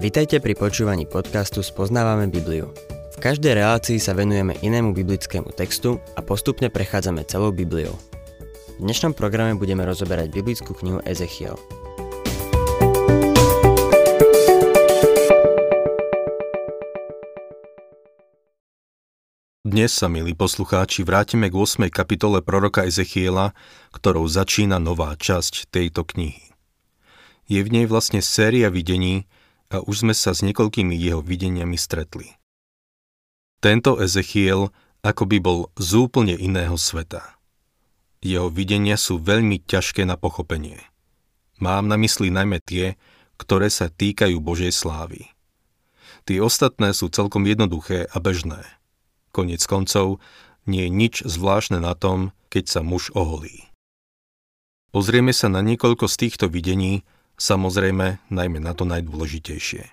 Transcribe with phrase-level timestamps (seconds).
[0.00, 2.72] Vitajte pri počúvaní podcastu Spoznávame Bibliu.
[3.12, 7.92] V každej relácii sa venujeme inému biblickému textu a postupne prechádzame celou Bibliou.
[7.92, 11.52] V dnešnom programe budeme rozoberať biblickú knihu Ezechiel.
[19.68, 21.92] Dnes sa, milí poslucháči, vrátime k 8.
[21.92, 23.52] kapitole proroka Ezechiela,
[23.92, 26.56] ktorou začína nová časť tejto knihy.
[27.52, 29.28] Je v nej vlastne séria videní,
[29.70, 32.34] a už sme sa s niekoľkými jeho videniami stretli.
[33.62, 37.38] Tento Ezechiel by bol z úplne iného sveta.
[38.20, 40.82] Jeho videnia sú veľmi ťažké na pochopenie.
[41.56, 43.00] Mám na mysli najmä tie,
[43.40, 45.32] ktoré sa týkajú Božej slávy.
[46.28, 48.60] Tie ostatné sú celkom jednoduché a bežné.
[49.32, 50.20] Konec koncov,
[50.68, 53.72] nie je nič zvláštne na tom, keď sa muž oholí.
[54.92, 57.06] Pozrieme sa na niekoľko z týchto videní,
[57.40, 59.88] Samozrejme, najmä na to najdôležitejšie.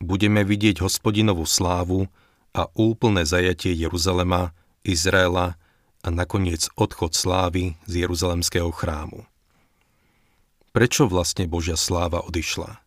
[0.00, 2.08] Budeme vidieť hospodinovú slávu
[2.56, 5.60] a úplné zajatie Jeruzalema, Izraela
[6.00, 9.28] a nakoniec odchod slávy z Jeruzalemského chrámu.
[10.72, 12.80] Prečo vlastne Božia sláva odišla?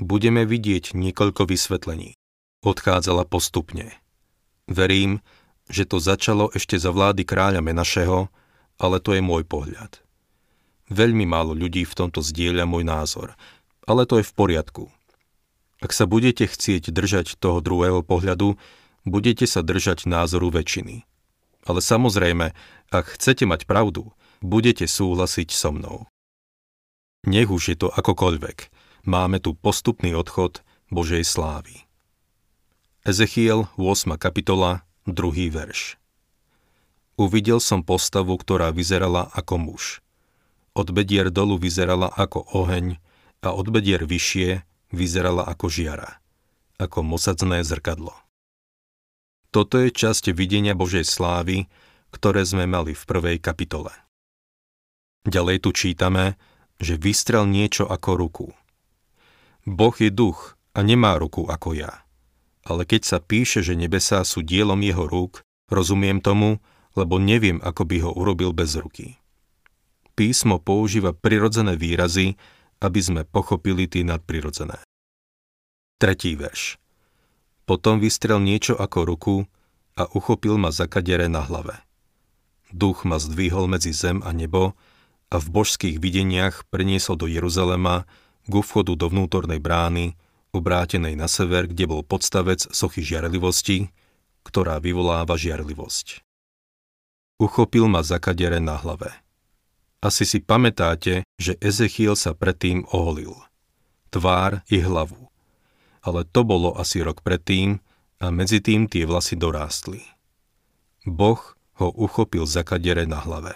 [0.00, 2.16] Budeme vidieť niekoľko vysvetlení.
[2.64, 4.00] Odchádzala postupne.
[4.64, 5.20] Verím,
[5.68, 8.32] že to začalo ešte za vlády kráľa Menašeho,
[8.80, 10.00] ale to je môj pohľad.
[10.92, 13.32] Veľmi málo ľudí v tomto zdieľa môj názor,
[13.88, 14.92] ale to je v poriadku.
[15.80, 18.60] Ak sa budete chcieť držať toho druhého pohľadu,
[19.08, 21.08] budete sa držať názoru väčšiny.
[21.64, 22.52] Ale samozrejme,
[22.92, 24.12] ak chcete mať pravdu,
[24.44, 25.98] budete súhlasiť so mnou.
[27.24, 28.68] Nech už je to akokoľvek,
[29.08, 30.60] máme tu postupný odchod
[30.92, 31.88] Božej slávy.
[33.08, 34.20] Ezechiel 8.
[34.20, 35.48] kapitola, 2.
[35.48, 35.96] verš.
[37.16, 39.84] Uvidel som postavu, ktorá vyzerala ako muž.
[40.72, 42.96] Od bedier dolu vyzerala ako oheň
[43.44, 46.16] a od bedier vyššie vyzerala ako žiara,
[46.80, 48.16] ako mosadzné zrkadlo.
[49.52, 51.68] Toto je časť videnia Božej slávy,
[52.08, 53.92] ktoré sme mali v prvej kapitole.
[55.28, 56.40] Ďalej tu čítame,
[56.80, 58.48] že vystrel niečo ako ruku.
[59.68, 62.00] Boh je duch a nemá ruku ako ja.
[62.64, 66.64] Ale keď sa píše, že nebesá sú dielom jeho rúk, rozumiem tomu,
[66.96, 69.21] lebo neviem, ako by ho urobil bez ruky
[70.14, 72.36] písmo používa prirodzené výrazy,
[72.82, 74.82] aby sme pochopili tie nadprirodzené.
[76.02, 76.82] Tretí verš.
[77.62, 79.36] Potom vystrel niečo ako ruku
[79.94, 81.78] a uchopil ma za kadere na hlave.
[82.74, 84.74] Duch ma zdvihol medzi zem a nebo
[85.30, 88.08] a v božských videniach preniesol do Jeruzalema
[88.48, 90.18] k vchodu do vnútornej brány,
[90.52, 93.88] obrátenej na sever, kde bol podstavec sochy žiarlivosti,
[94.42, 96.20] ktorá vyvoláva žiarlivosť.
[97.38, 99.14] Uchopil ma za kadere na hlave.
[100.02, 103.38] Asi si pamätáte, že Ezechiel sa predtým oholil.
[104.10, 105.30] Tvár i hlavu.
[106.02, 107.78] Ale to bolo asi rok predtým
[108.18, 110.02] a medzi tým tie vlasy dorástli.
[111.06, 111.38] Boh
[111.78, 113.54] ho uchopil za kadere na hlave.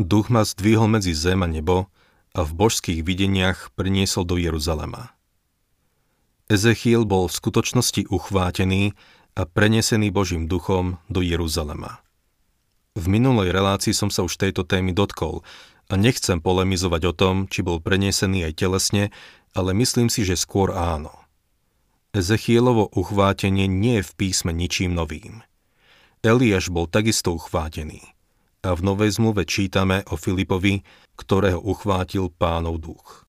[0.00, 1.92] Duch ma zdvihol medzi zem a nebo
[2.32, 5.12] a v božských videniach priniesol do Jeruzalema.
[6.48, 8.96] Ezechiel bol v skutočnosti uchvátený
[9.36, 12.00] a prenesený Božím duchom do Jeruzalema.
[12.92, 15.40] V minulej relácii som sa už tejto témy dotkol
[15.88, 19.04] a nechcem polemizovať o tom, či bol prenesený aj telesne,
[19.56, 21.12] ale myslím si, že skôr áno.
[22.12, 25.40] Ezechielovo uchvátenie nie je v písme ničím novým.
[26.20, 28.04] Eliáš bol takisto uchvátený.
[28.62, 30.86] A v Novej zmluve čítame o Filipovi,
[31.18, 33.26] ktorého uchvátil pánov duch.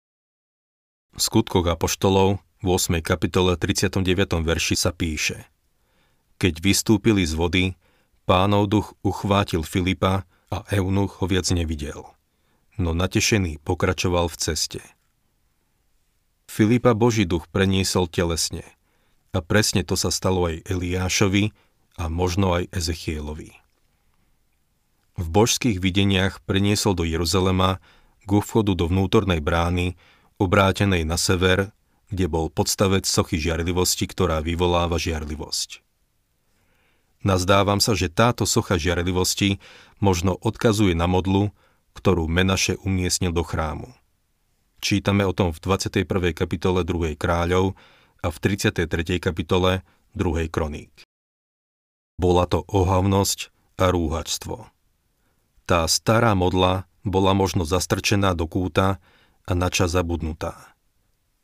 [1.15, 2.98] V skutkoch Apoštolov v 8.
[2.98, 4.03] kapitole 39.
[4.42, 5.47] verši sa píše
[6.41, 7.65] Keď vystúpili z vody,
[8.31, 10.23] Pánov duch uchvátil Filipa
[10.55, 12.07] a Eunuch ho viac nevidel.
[12.79, 14.81] No natešený pokračoval v ceste.
[16.47, 18.63] Filipa Boží duch preniesol telesne.
[19.35, 21.51] A presne to sa stalo aj Eliášovi
[21.99, 23.51] a možno aj Ezechielovi.
[25.19, 27.83] V božských videniach preniesol do Jeruzalema
[28.23, 29.99] k vchodu do vnútornej brány,
[30.39, 31.75] obrátenej na sever,
[32.15, 35.90] kde bol podstavec sochy žiarlivosti, ktorá vyvoláva žiarlivosť.
[37.21, 39.61] Nazdávam sa, že táto socha žiarlivosti
[40.01, 41.53] možno odkazuje na modlu,
[41.93, 43.93] ktorú Menaše umiestnil do chrámu.
[44.81, 46.09] Čítame o tom v 21.
[46.33, 47.21] kapitole 2.
[47.21, 47.77] kráľov
[48.25, 49.21] a v 33.
[49.21, 49.84] kapitole
[50.17, 50.49] 2.
[50.49, 50.89] kroník.
[52.17, 54.73] Bola to ohavnosť a rúhačstvo.
[55.69, 58.97] Tá stará modla bola možno zastrčená do kúta
[59.45, 60.57] a načas zabudnutá.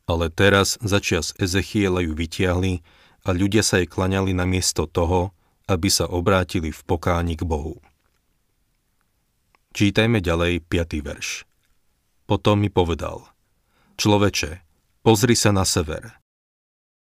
[0.09, 2.81] Ale teraz začias Ezechiela ju vytiahli
[3.25, 5.36] a ľudia sa jej klaňali namiesto toho,
[5.67, 7.83] aby sa obrátili v pokáni k Bohu.
[9.75, 11.05] Čítajme ďalej 5.
[11.05, 11.43] verš.
[12.25, 13.27] Potom mi povedal,
[13.99, 14.63] človeče,
[15.03, 16.17] pozri sa na sever.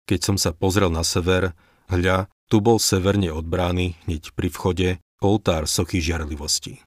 [0.06, 1.52] Keď som sa pozrel na sever,
[1.90, 4.88] hľa, tu bol severne od brány, hneď pri vchode,
[5.20, 6.80] oltár sochy žiarlivosti.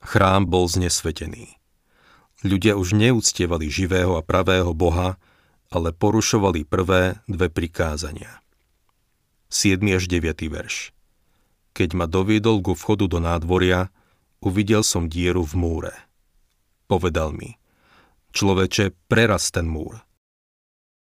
[0.00, 1.60] Chrám bol znesvetený.
[2.40, 5.20] Ľudia už neúctievali živého a pravého Boha,
[5.68, 8.40] ale porušovali prvé dve prikázania.
[9.50, 9.82] 7.
[9.90, 10.46] až 9.
[10.46, 10.94] verš
[11.74, 13.90] Keď ma doviedol ku vchodu do nádvoria,
[14.38, 15.94] uvidel som dieru v múre.
[16.86, 17.58] Povedal mi,
[18.30, 20.06] človeče, preraz ten múr.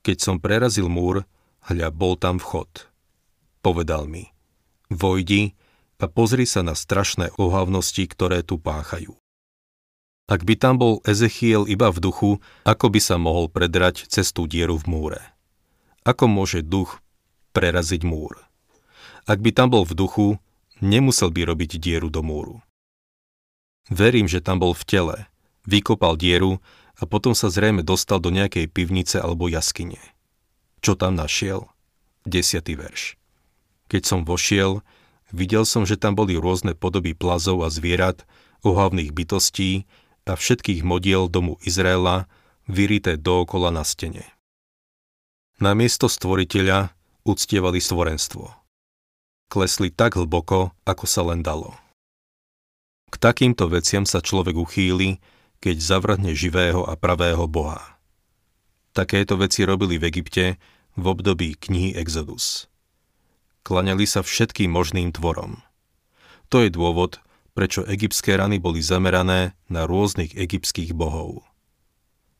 [0.04, 1.24] Keď som prerazil múr,
[1.72, 2.92] hľa, bol tam vchod.
[3.64, 4.28] Povedal mi,
[4.92, 5.56] vojdi
[5.96, 9.16] a pozri sa na strašné ohavnosti, ktoré tu páchajú.
[10.28, 12.30] Ak by tam bol Ezechiel iba v duchu,
[12.68, 15.22] ako by sa mohol predrať cez tú dieru v múre?
[16.04, 17.00] Ako môže duch
[17.54, 18.42] preraziť múr?
[19.24, 20.28] Ak by tam bol v duchu,
[20.82, 22.60] nemusel by robiť dieru do múru.
[23.88, 25.18] Verím, že tam bol v tele,
[25.64, 26.60] vykopal dieru
[26.98, 30.00] a potom sa zrejme dostal do nejakej pivnice alebo jaskyne.
[30.84, 31.68] Čo tam našiel?
[32.28, 33.16] Desiatý verš.
[33.88, 34.80] Keď som vošiel,
[35.32, 38.24] videl som, že tam boli rôzne podoby plazov a zvierat,
[38.64, 39.84] ohavných bytostí
[40.24, 42.24] a všetkých modiel domu Izraela,
[42.64, 44.24] vyrité dookola na stene.
[45.60, 48.52] Na miesto stvoriteľa uctievali stvorenstvo.
[49.48, 51.76] Klesli tak hlboko, ako sa len dalo.
[53.08, 55.18] K takýmto veciam sa človek uchýli,
[55.64, 57.96] keď zavrhne živého a pravého Boha.
[58.92, 60.60] Takéto veci robili v Egypte
[60.94, 62.70] v období knihy Exodus.
[63.64, 65.64] Klaňali sa všetkým možným tvorom.
[66.52, 67.18] To je dôvod,
[67.56, 71.40] prečo egyptské rany boli zamerané na rôznych egyptských bohov.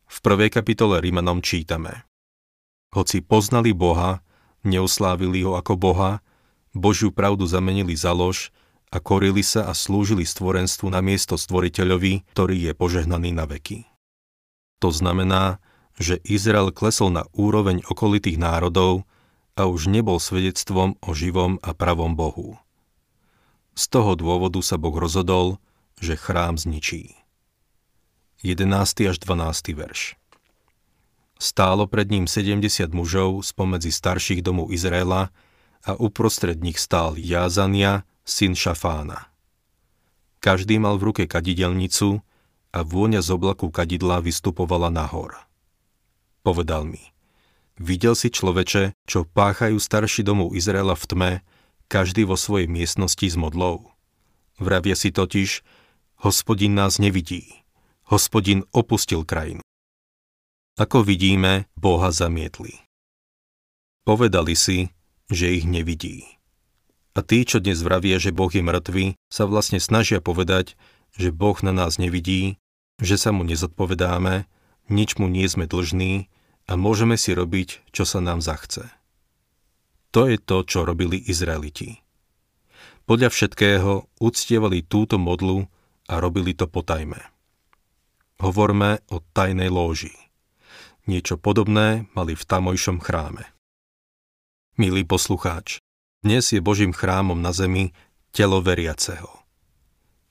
[0.04, 2.04] V prvej kapitole Rímanom čítame
[2.94, 4.22] Hoci poznali Boha,
[4.64, 6.25] neuslávili ho ako Boha,
[6.75, 8.50] Božiu pravdu zamenili za lož
[8.90, 13.87] a korili sa a slúžili stvorenstvu na miesto stvoriteľovi, ktorý je požehnaný na veky.
[14.82, 15.62] To znamená,
[15.94, 19.06] že Izrael klesol na úroveň okolitých národov
[19.55, 22.58] a už nebol svedectvom o živom a pravom Bohu.
[23.78, 25.62] Z toho dôvodu sa Boh rozhodol,
[26.02, 27.14] že chrám zničí.
[28.43, 29.10] 11.
[29.10, 29.78] až 12.
[29.78, 30.19] verš
[31.38, 35.34] Stálo pred ním 70 mužov spomedzi starších domov Izraela
[35.84, 39.28] a uprostred nich stál Jázania, syn Šafána.
[40.40, 42.22] Každý mal v ruke kadidelnicu
[42.72, 45.44] a vôňa z oblaku kadidla vystupovala nahor
[46.44, 47.00] povedal mi,
[47.81, 51.32] videl si človeče, čo páchajú starší domov Izraela v tme,
[51.88, 53.88] každý vo svojej miestnosti s modlou.
[54.60, 55.64] Vravia si totiž,
[56.20, 57.64] hospodin nás nevidí,
[58.06, 59.64] hospodin opustil krajinu.
[60.74, 62.74] Ako vidíme, Boha zamietli.
[64.02, 64.90] Povedali si,
[65.30, 66.26] že ich nevidí.
[67.14, 70.74] A tí, čo dnes vravia, že Boh je mŕtvy, sa vlastne snažia povedať,
[71.14, 72.58] že Boh na nás nevidí,
[72.98, 74.50] že sa mu nezodpovedáme,
[74.90, 76.26] nič mu nie sme dlžní
[76.66, 78.90] a môžeme si robiť, čo sa nám zachce.
[80.10, 82.02] To je to, čo robili Izraeliti.
[83.06, 85.70] Podľa všetkého uctievali túto modlu
[86.10, 87.22] a robili to potajme.
[88.42, 90.23] Hovorme o tajnej lóži.
[91.04, 93.44] Niečo podobné mali v tamojšom chráme.
[94.80, 95.84] Milý poslucháč,
[96.24, 97.92] dnes je Božím chrámom na zemi
[98.32, 99.28] telo veriaceho.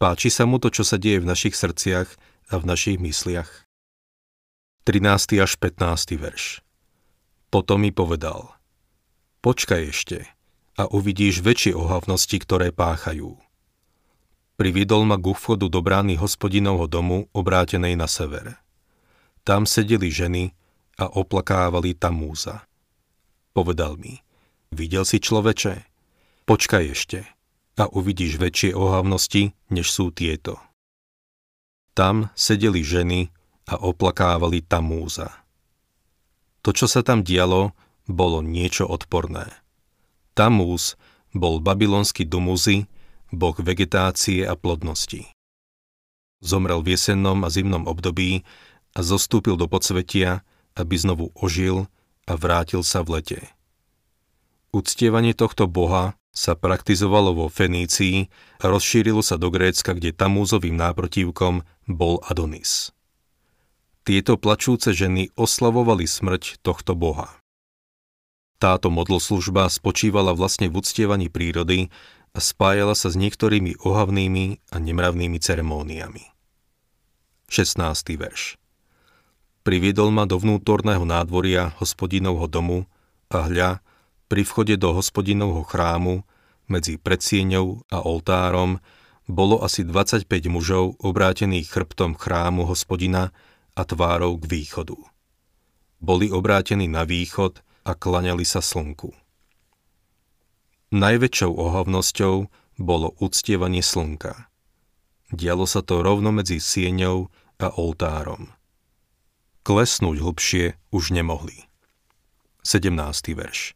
[0.02, 2.10] Páči sa mu to, čo sa deje v našich srdciach
[2.50, 3.70] a v našich mysliach?
[4.90, 5.46] 13.
[5.46, 6.18] až 15.
[6.18, 6.66] verš.
[7.54, 8.50] Potom mi povedal,
[9.46, 10.26] počkaj ešte
[10.74, 13.38] a uvidíš väčšie ohavnosti, ktoré páchajú.
[14.58, 18.58] Prividol ma k vchodu do brány hospodinovho domu obrátenej na sever.
[19.46, 20.63] Tam sedeli ženy
[20.98, 22.66] a oplakávali múza.
[23.54, 24.22] Povedal mi,
[24.74, 25.86] videl si človeče?
[26.44, 27.20] Počkaj ešte
[27.78, 30.62] a uvidíš väčšie ohavnosti, než sú tieto.
[31.94, 33.30] Tam sedeli ženy
[33.70, 35.30] a oplakávali Tamúza.
[36.66, 37.74] To, čo sa tam dialo,
[38.10, 39.46] bolo niečo odporné.
[40.34, 40.98] Tamúz
[41.34, 42.90] bol babylonský Dumuzi,
[43.34, 45.30] boh vegetácie a plodnosti.
[46.44, 48.44] Zomrel v jesennom a zimnom období
[48.94, 50.46] a zostúpil do podsvetia,
[50.78, 51.90] aby znovu ožil
[52.30, 53.40] a vrátil sa v lete.
[54.74, 58.26] Uctievanie tohto boha sa praktizovalo vo Fenícii
[58.62, 62.94] a rozšírilo sa do Grécka, kde Tamúzovým náprotivkom bol Adonis
[64.04, 67.40] tieto plačúce ženy oslavovali smrť tohto boha.
[68.60, 71.92] Táto modloslužba spočívala vlastne v uctievaní prírody
[72.32, 76.24] a spájala sa s niektorými ohavnými a nemravnými ceremóniami.
[77.52, 77.80] 16.
[78.20, 78.63] verš
[79.64, 82.84] Priviedol ma do vnútorného nádvoria hospodinovho domu
[83.32, 83.80] a hľa,
[84.28, 86.28] pri vchode do hospodinovho chrámu,
[86.68, 88.84] medzi predsieňou a oltárom,
[89.24, 93.32] bolo asi 25 mužov obrátených chrbtom chrámu hospodina
[93.72, 95.00] a tvárou k východu.
[96.04, 99.16] boli obrátení na východ a klaňali sa slnku.
[100.92, 102.36] Najväčšou ohavnosťou
[102.84, 104.52] bolo uctievanie slnka.
[105.32, 107.32] Dialo sa to rovno medzi sieňou
[107.64, 108.52] a oltárom.
[109.64, 111.68] Klesnúť hlbšie už nemohli.
[112.68, 112.96] 17.
[113.36, 113.76] verš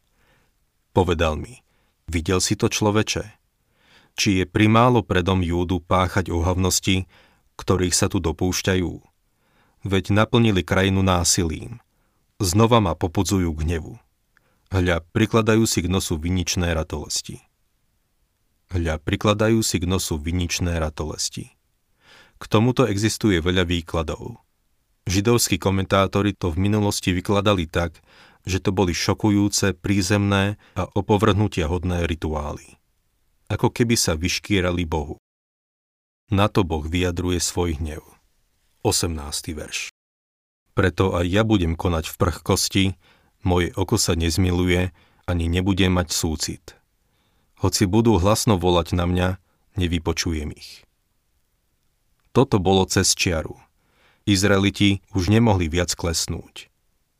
[0.92, 1.64] Povedal mi,
[2.08, 3.24] videl si to človeče?
[4.16, 7.08] Či je primálo predom Júdu páchať ohavnosti,
[7.56, 8.92] ktorých sa tu dopúšťajú?
[9.88, 11.80] Veď naplnili krajinu násilím–
[12.38, 13.98] Znova ma popudzujú k hnevu.
[14.70, 17.42] Hľa, prikladajú si k nosu viničné ratolesti.
[18.70, 21.50] Hľa, prikladajú si k nosu viničné ratolesti.
[22.38, 24.38] K tomuto existuje veľa výkladov.
[25.08, 27.96] Židovskí komentátori to v minulosti vykladali tak,
[28.44, 32.76] že to boli šokujúce, prízemné a opovrhnutia hodné rituály.
[33.48, 35.16] Ako keby sa vyškierali Bohu.
[36.28, 38.04] Na to Boh vyjadruje svoj hnev.
[38.84, 39.56] 18.
[39.56, 39.88] verš.
[40.76, 42.84] Preto aj ja budem konať v prchkosti,
[43.40, 44.92] moje oko sa nezmiluje,
[45.24, 46.76] ani nebudem mať súcit.
[47.64, 49.28] Hoci budú hlasno volať na mňa,
[49.80, 50.84] nevypočujem ich.
[52.36, 53.56] Toto bolo cez čiaru.
[54.28, 56.68] Izraeliti už nemohli viac klesnúť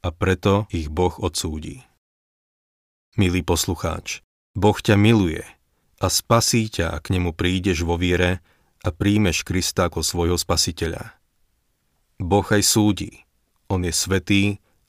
[0.05, 1.81] a preto ich Boh odsúdi.
[3.17, 4.21] Milý poslucháč,
[4.53, 5.41] Boh ťa miluje
[6.05, 8.45] a spasí ťa, ak nemu prídeš vo viere
[8.85, 11.17] a príjmeš Krista ako svojho spasiteľa.
[12.21, 13.25] Boh aj súdi,
[13.73, 14.43] on je svetý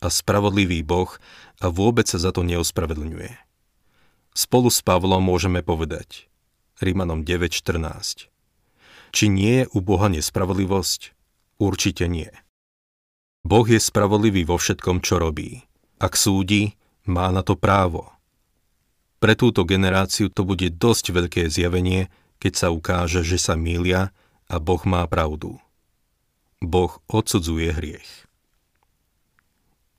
[0.04, 1.16] a spravodlivý Boh
[1.64, 3.32] a vôbec sa za to neospravedlňuje.
[4.36, 6.28] Spolu s Pavlom môžeme povedať
[6.84, 8.28] Rímanom 9.14
[9.16, 11.19] Či nie je u Boha nespravodlivosť?
[11.60, 12.32] Určite nie.
[13.44, 15.64] Boh je spravodlivý vo všetkom, čo robí.
[16.00, 18.08] Ak súdi, má na to právo.
[19.20, 22.08] Pre túto generáciu to bude dosť veľké zjavenie,
[22.40, 24.16] keď sa ukáže, že sa mília
[24.48, 25.60] a Boh má pravdu.
[26.64, 28.28] Boh odsudzuje hriech.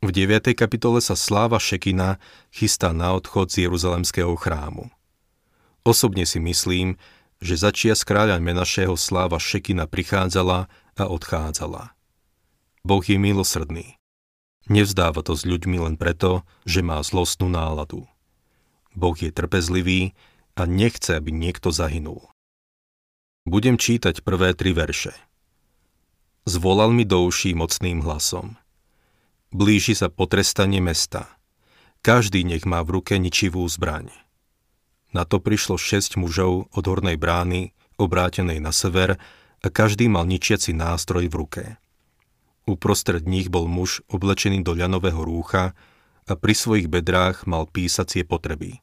[0.01, 0.57] V 9.
[0.57, 2.17] kapitole sa sláva Šekina
[2.49, 4.89] chystá na odchod z Jeruzalemského chrámu.
[5.85, 6.97] Osobne si myslím,
[7.41, 11.93] že začias kráľa Menašeho sláva Šekina prichádzala a odchádzala.
[12.87, 13.99] Boh je milosrdný.
[14.71, 18.07] Nevzdáva to s ľuďmi len preto, že má zlostnú náladu.
[18.95, 20.17] Boh je trpezlivý
[20.57, 22.31] a nechce, aby niekto zahynul.
[23.45, 25.15] Budem čítať prvé tri verše.
[26.45, 28.57] Zvolal mi do uší mocným hlasom–
[29.51, 31.27] Blíži sa potrestanie mesta.
[32.07, 34.15] Každý nech má v ruke ničivú zbraň.
[35.11, 39.19] Na to prišlo šesť mužov od hornej brány, obrátenej na sever,
[39.61, 41.65] a každý mal ničiaci nástroj v ruke.
[42.65, 45.73] Uprostred nich bol muž oblečený do ľanového rúcha
[46.29, 48.81] a pri svojich bedrách mal písacie potreby.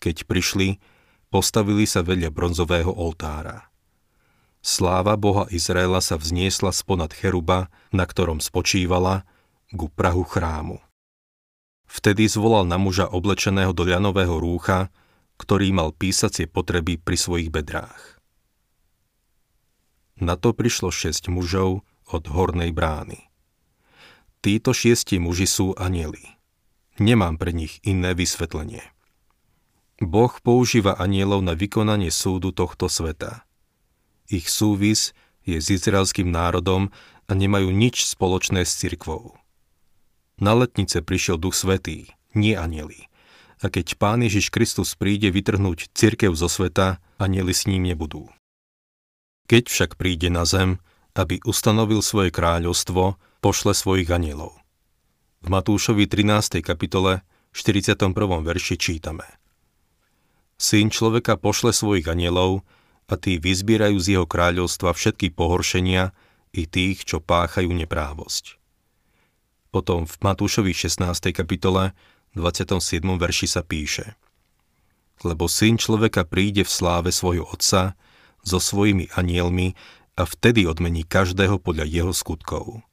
[0.00, 0.80] Keď prišli,
[1.28, 3.68] postavili sa vedľa bronzového oltára.
[4.60, 9.24] Sláva Boha Izraela sa vzniesla sponad cheruba, na ktorom spočívala,
[9.72, 10.76] ku prahu chrámu.
[11.88, 14.92] Vtedy zvolal na muža oblečeného do ľanového rúcha,
[15.40, 18.19] ktorý mal písacie potreby pri svojich bedrách.
[20.20, 23.32] Na to prišlo šesť mužov od hornej brány.
[24.44, 26.36] Títo šiesti muži sú anieli.
[27.00, 28.84] Nemám pre nich iné vysvetlenie.
[30.00, 33.44] Boh používa anielov na vykonanie súdu tohto sveta.
[34.28, 35.12] Ich súvis
[35.44, 36.92] je s izraelským národom
[37.28, 39.36] a nemajú nič spoločné s cirkvou.
[40.40, 43.12] Na letnice prišiel Duch Svetý, nie anieli.
[43.60, 48.32] A keď Pán Ježiš Kristus príde vytrhnúť cirkev zo sveta, anieli s ním nebudú.
[49.50, 50.78] Keď však príde na zem,
[51.18, 54.54] aby ustanovil svoje kráľovstvo, pošle svojich anielov.
[55.42, 56.62] V Matúšovi 13.
[56.62, 58.14] kapitole 41.
[58.46, 59.26] verši čítame.
[60.54, 62.62] Syn človeka pošle svojich anielov
[63.10, 66.14] a tí vyzbierajú z jeho kráľovstva všetky pohoršenia
[66.54, 68.54] i tých, čo páchajú neprávosť.
[69.74, 71.02] Potom v Matúšovi 16.
[71.34, 71.90] kapitole
[72.38, 73.02] 27.
[73.02, 74.14] verši sa píše
[75.26, 77.98] Lebo syn človeka príde v sláve svojho otca
[78.44, 79.76] so svojimi anielmi
[80.16, 82.84] a vtedy odmení každého podľa jeho skutkov.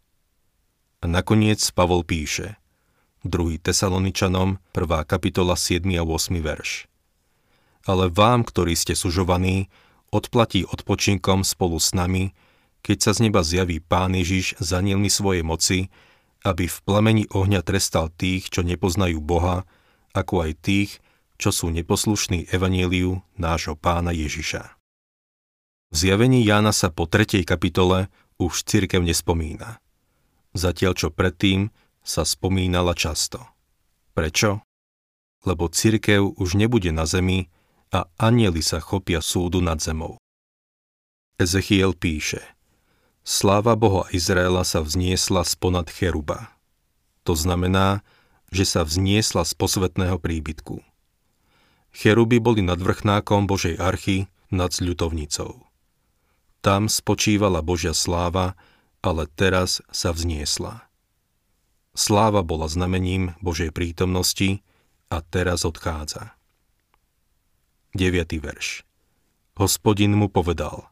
[1.02, 2.58] A nakoniec Pavol píše
[3.28, 3.62] 2.
[3.62, 5.04] Tesaloničanom 1.
[5.06, 5.84] kapitola 7.
[5.98, 6.40] a 8.
[6.42, 6.88] verš
[7.86, 9.70] Ale vám, ktorí ste sužovaní,
[10.10, 12.34] odplatí odpočinkom spolu s nami,
[12.82, 15.92] keď sa z neba zjaví Pán Ježiš za anielmi svojej moci
[16.48, 19.68] aby v plameni ohňa trestal tých, čo nepoznajú Boha,
[20.16, 20.92] ako aj tých,
[21.36, 24.77] čo sú neposlušní evaníliu nášho pána Ježiša.
[25.92, 29.80] V zjavení Jána sa po tretej kapitole už cirkev nespomína.
[30.52, 31.72] Zatiaľ čo predtým
[32.04, 33.44] sa spomínala často.
[34.12, 34.64] Prečo?
[35.48, 37.48] Lebo cirkev už nebude na zemi
[37.94, 40.20] a anieli sa chopia súdu nad zemou.
[41.40, 42.44] Ezechiel píše–
[43.28, 46.56] Sláva Boha Izraela sa vzniesla sponad cheruba.
[47.28, 48.00] To znamená,
[48.56, 50.80] že sa vzniesla z posvetného príbytku.
[51.92, 55.67] Cheruby boli nad vrchnákom Božej archy nad ľutovnicou.
[56.68, 58.60] Tam spočívala Božia sláva,
[59.00, 60.84] ale teraz sa vzniesla.
[61.96, 64.60] Sláva bola znamením Božej prítomnosti
[65.08, 66.36] a teraz odchádza.
[67.96, 68.12] 9.
[68.44, 68.84] verš
[69.56, 70.92] Hospodin mu povedal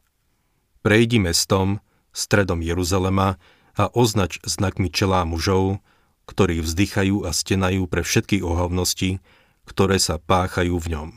[0.80, 3.36] Prejdi mestom, stredom Jeruzalema
[3.76, 5.84] a označ znakmi čelá mužov,
[6.24, 9.20] ktorí vzdychajú a stenajú pre všetky ohavnosti,
[9.68, 11.10] ktoré sa páchajú v ňom.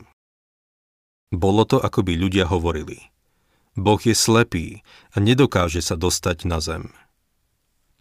[1.32, 3.08] Bolo to, ako by ľudia hovorili.
[3.78, 4.82] Boh je slepý
[5.14, 6.90] a nedokáže sa dostať na zem.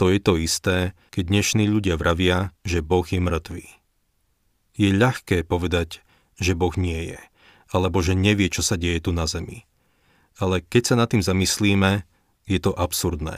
[0.02, 3.68] To je to isté, keď dnešní ľudia vravia, že Boh je mŕtvý.
[4.80, 6.02] Je ľahké povedať,
[6.40, 7.20] že Boh nie je,
[7.70, 9.68] alebo že nevie, čo sa deje tu na zemi.
[10.40, 12.08] Ale keď sa nad tým zamyslíme,
[12.48, 13.38] je to absurdné.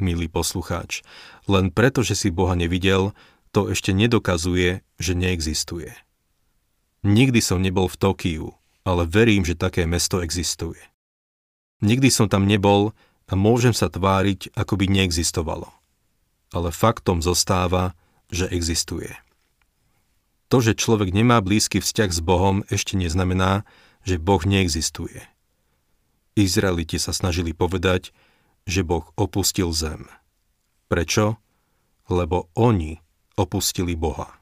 [0.00, 1.04] Milý poslucháč,
[1.46, 3.12] len preto, že si Boha nevidel,
[3.54, 5.94] to ešte nedokazuje, že neexistuje.
[7.04, 8.48] Nikdy som nebol v Tokiu,
[8.82, 10.93] ale verím, že také mesto existuje.
[11.84, 12.96] Nikdy som tam nebol
[13.28, 15.68] a môžem sa tváriť, ako by neexistovalo.
[16.56, 17.92] Ale faktom zostáva,
[18.32, 19.12] že existuje.
[20.48, 23.68] To, že človek nemá blízky vzťah s Bohom, ešte neznamená,
[24.00, 25.28] že Boh neexistuje.
[26.34, 28.16] Izraeliti sa snažili povedať,
[28.64, 30.08] že Boh opustil zem.
[30.88, 31.36] Prečo?
[32.08, 33.00] Lebo oni
[33.36, 34.40] opustili Boha.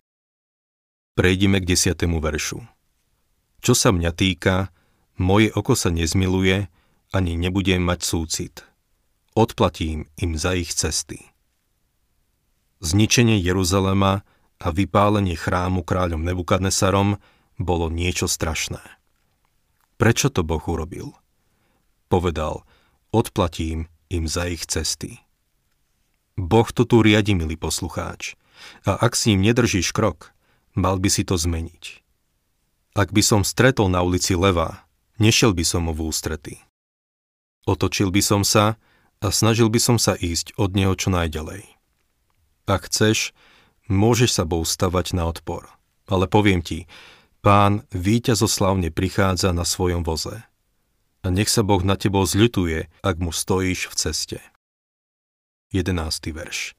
[1.19, 2.63] Prejdime k desiatému veršu.
[3.63, 4.73] Čo sa mňa týka,
[5.21, 6.72] moje oko sa nezmiluje,
[7.13, 8.73] ani nebudem mať súcit
[9.35, 11.33] odplatím im za ich cesty.
[12.83, 14.27] Zničenie Jeruzalema
[14.61, 17.19] a vypálenie chrámu kráľom Nebukadnesarom
[17.57, 18.83] bolo niečo strašné.
[19.97, 21.15] Prečo to Boh urobil?
[22.11, 22.67] Povedal,
[23.15, 25.23] odplatím im za ich cesty.
[26.35, 28.35] Boh to tu riadi, milý poslucháč,
[28.83, 30.35] a ak si ním nedržíš krok,
[30.75, 32.03] mal by si to zmeniť.
[32.99, 34.85] Ak by som stretol na ulici leva,
[35.17, 36.61] nešiel by som mu v ústrety.
[37.63, 38.75] Otočil by som sa
[39.23, 41.63] a snažil by som sa ísť od neho čo najďalej.
[42.67, 43.31] Ak chceš,
[43.87, 45.71] môžeš sa Bohu stavať na odpor.
[46.11, 46.91] Ale poviem ti,
[47.39, 50.43] pán víťazoslavne prichádza na svojom voze.
[51.23, 54.39] A nech sa Boh na tebou zľutuje, ak mu stojíš v ceste.
[55.71, 55.95] 11.
[56.35, 56.75] verš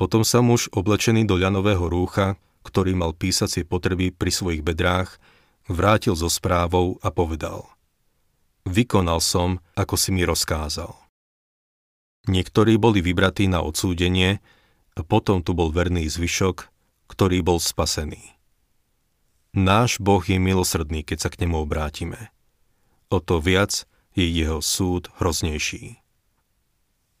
[0.00, 5.20] Potom sa muž oblečený do ľanového rúcha, ktorý mal písacie potreby pri svojich bedrách,
[5.68, 7.68] vrátil so správou a povedal
[8.68, 10.92] Vykonal som, ako si mi rozkázal.
[12.28, 14.44] Niektorí boli vybratí na odsúdenie
[14.92, 16.68] a potom tu bol verný zvyšok,
[17.08, 18.36] ktorý bol spasený.
[19.56, 22.28] Náš Boh je milosrdný, keď sa k nemu obrátime.
[23.08, 26.04] O to viac je jeho súd hroznejší.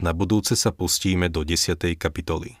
[0.04, 1.80] Na budúce sa pustíme do 10.
[1.96, 2.60] kapitoly.